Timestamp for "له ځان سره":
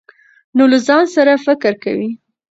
0.71-1.33